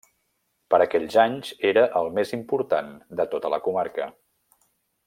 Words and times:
Per 0.73 0.79
aquells 0.85 1.17
anys 1.23 1.51
era 1.73 1.83
el 2.01 2.11
més 2.17 2.35
important 2.39 2.91
de 3.21 3.31
tota 3.35 3.55
la 3.57 3.63
comarca. 3.69 4.11